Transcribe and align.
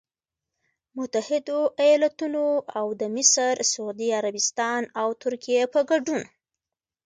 متحدوایالتونو 0.97 2.43
او 2.79 2.87
د 2.99 3.01
مصر، 3.15 3.53
سعودي 3.71 4.09
عربستان 4.19 4.81
او 5.01 5.07
ترکیې 5.23 5.61
په 5.73 5.79
ګډون 5.89 6.21